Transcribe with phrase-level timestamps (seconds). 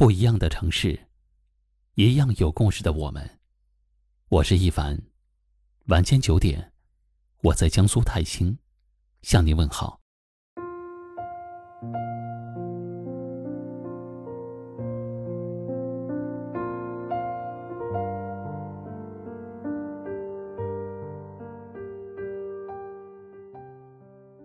[0.00, 0.98] 不一样的城市，
[1.94, 3.38] 一样有故事的我们。
[4.30, 4.98] 我是一凡，
[5.88, 6.72] 晚间九点，
[7.42, 8.56] 我在江苏泰兴
[9.20, 10.00] 向您问好。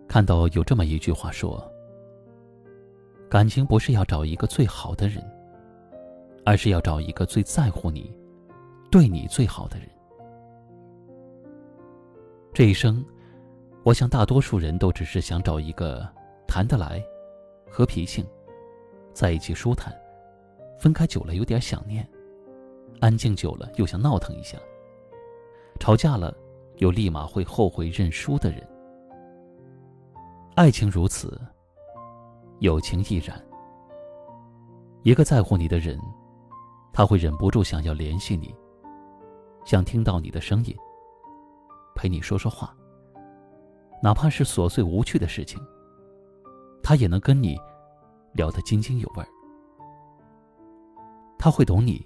[0.06, 1.66] 看到有这么一句话说
[3.30, 5.26] ：“感情不是要找一个最好的人。”
[6.46, 8.16] 而是要找一个最在乎你、
[8.88, 9.88] 对你最好的人。
[12.54, 13.04] 这一生，
[13.82, 16.08] 我想大多数人都只是想找一个
[16.46, 17.04] 谈得来、
[17.68, 18.24] 和脾性、
[19.12, 19.92] 在一起舒坦、
[20.78, 22.08] 分开久了有点想念、
[23.00, 24.56] 安静久了又想闹腾一下、
[25.80, 26.32] 吵架了
[26.76, 28.64] 又立马会后悔认输的人。
[30.54, 31.40] 爱情如此，
[32.60, 33.36] 友情亦然。
[35.02, 36.00] 一个在乎你的人。
[36.96, 38.56] 他会忍不住想要联系你，
[39.66, 40.74] 想听到你的声音，
[41.94, 42.74] 陪你说说话。
[44.02, 45.60] 哪怕是琐碎无趣的事情，
[46.82, 47.54] 他也能跟你
[48.32, 49.28] 聊得津津有味儿。
[51.38, 52.02] 他会懂你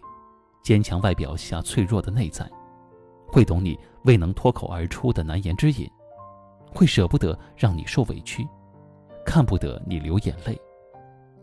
[0.60, 2.50] 坚强外表下脆弱的内在，
[3.28, 5.88] 会懂你未能脱口而出的难言之隐，
[6.74, 8.44] 会舍不得让你受委屈，
[9.24, 10.60] 看不得你流眼泪，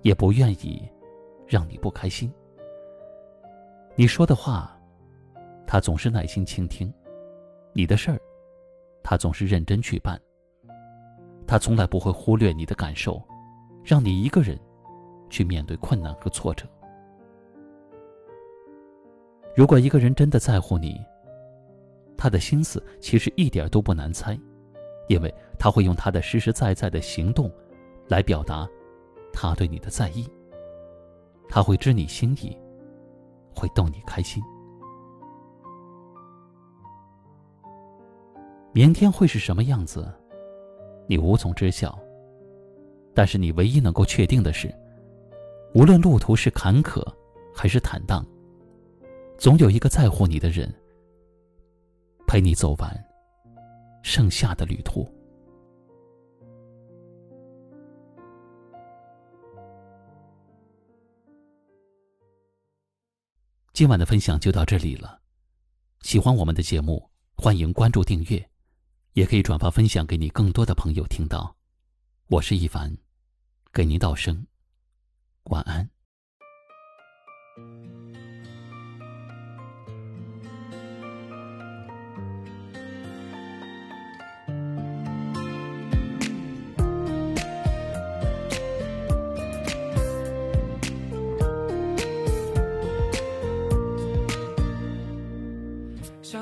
[0.01, 0.85] 也不愿意
[1.47, 2.29] 让你不开心。
[3.99, 4.79] 你说的话，
[5.65, 6.87] 他总是耐心倾听；
[7.73, 8.21] 你的事儿，
[9.01, 10.21] 他总是认真去办。
[11.47, 13.19] 他从来不会忽略你的感受，
[13.83, 14.55] 让你一个人
[15.31, 16.67] 去面对困难和挫折。
[19.55, 21.03] 如果一个人真的在乎你，
[22.15, 24.37] 他的心思其实一点都不难猜，
[25.07, 27.51] 因为他会用他的实实在在的行动
[28.07, 28.69] 来表达
[29.33, 30.29] 他对你的在意。
[31.49, 32.55] 他会知你心意。
[33.57, 34.43] 会逗你开心。
[38.71, 40.07] 明天会是什么样子，
[41.07, 41.97] 你无从知晓。
[43.15, 44.71] 但是你唯一能够确定的是，
[45.73, 47.03] 无论路途是坎坷
[47.51, 48.23] 还是坦荡，
[49.39, 50.71] 总有一个在乎你的人，
[52.27, 53.05] 陪你走完
[54.03, 55.03] 剩下的旅途。
[63.77, 65.21] 今晚的分享就到这里了，
[66.01, 68.49] 喜欢我们的节目，欢迎关注订阅，
[69.13, 71.55] 也可以转发分享给你更多的朋友听到。
[72.25, 72.97] 我是一凡，
[73.71, 74.47] 给您道声
[75.43, 75.87] 晚安。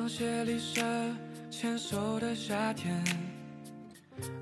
[0.09, 0.81] 写丽舍
[1.51, 3.03] 牵手的夏天，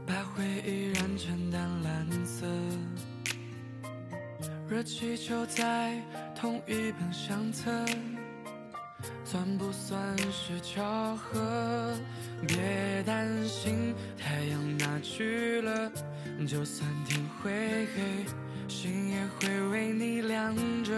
[0.08, 2.46] 把回忆染成淡蓝色。
[4.70, 6.02] 热气球在
[6.34, 7.70] 同一本相册，
[9.26, 11.94] 算不算是巧合？
[12.48, 15.92] 别担心，太阳拿去了，
[16.48, 17.52] 就算天会
[17.88, 18.26] 黑，
[18.70, 20.56] 心也会为你亮
[20.86, 20.94] 着。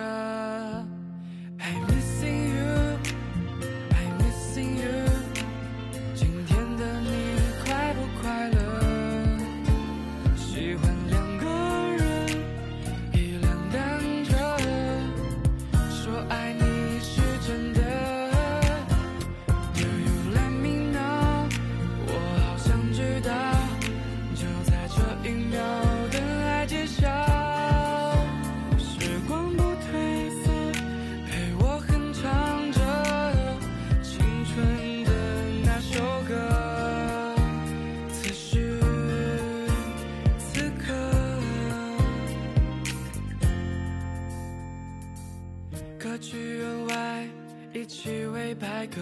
[47.73, 49.01] 一起为白鸽，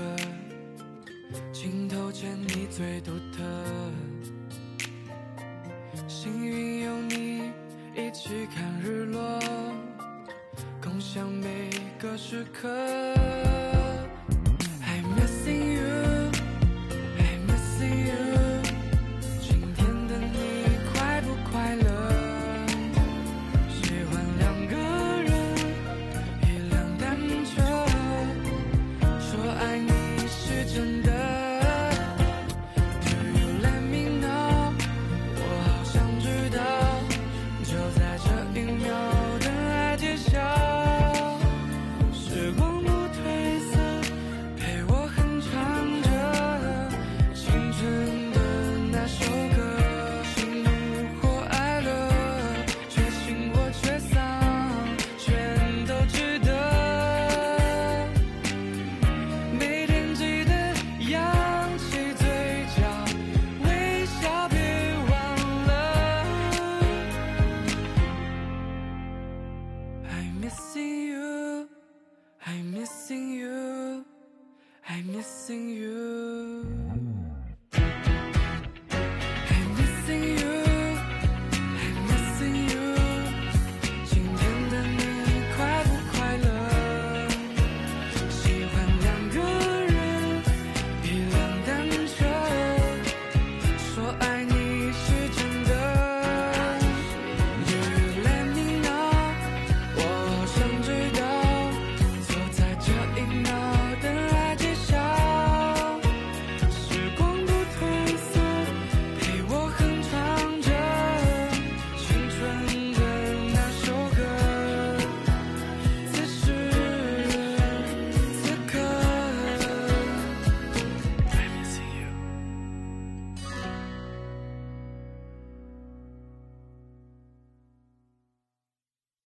[1.51, 3.43] 镜头前你最独特。
[6.07, 7.51] 幸运有你
[7.95, 9.39] 一起看日落，
[10.81, 11.69] 共享每
[11.99, 12.67] 个时刻。
[70.31, 71.69] Missing you,
[72.45, 74.05] I'm missing you,
[74.87, 75.62] I'm missing